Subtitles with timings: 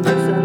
[0.00, 0.37] Deliver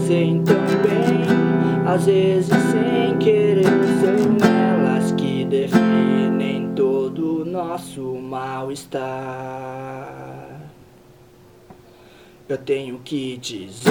[0.00, 1.20] fazem tão bem,
[1.86, 9.10] às vezes sem querer são elas que definem todo o nosso mal-estar.
[12.48, 13.90] Eu tenho que dizer.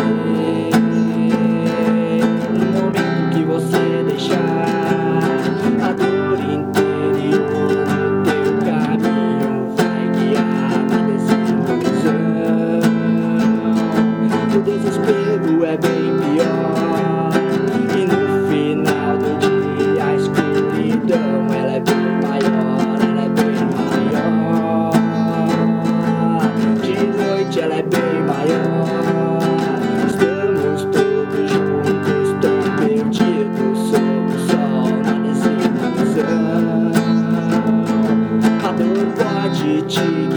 [39.87, 40.28] 知己。